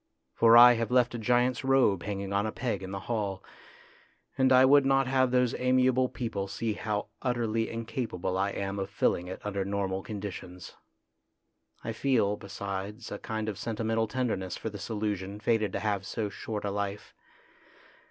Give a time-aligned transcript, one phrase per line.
[0.33, 3.43] For I have left a giant's robe hanging on a peg in the hall,
[4.35, 8.89] and I would not have those amiable people see how utterly incapable I am of
[8.89, 10.73] filling it under normal conditions.
[11.83, 14.89] I feel, besides, a kind of sentimental tenderness THE GREAT MAN 263 for this
[15.29, 17.13] illusion fated to have so short a life.